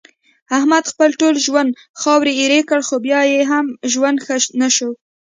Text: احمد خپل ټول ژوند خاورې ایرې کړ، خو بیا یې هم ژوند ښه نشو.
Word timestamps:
احمد 0.57 0.83
خپل 0.91 1.09
ټول 1.19 1.35
ژوند 1.45 1.69
خاورې 2.01 2.31
ایرې 2.39 2.61
کړ، 2.69 2.79
خو 2.87 2.95
بیا 3.05 3.21
یې 3.31 3.41
هم 3.51 3.65
ژوند 3.91 4.17
ښه 4.25 4.35
نشو. 4.61 4.89